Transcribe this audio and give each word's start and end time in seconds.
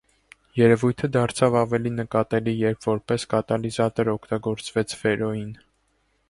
Երևույթը 0.59 1.09
դարձավ 1.17 1.57
էլ 1.57 1.57
ավելի 1.59 1.91
նկատելի, 1.97 2.55
երբ 2.63 2.87
որպես 2.87 3.27
կատալիզատոր 3.35 4.11
օգտագործվեց 4.15 4.97
ֆերրոին։ 5.05 5.55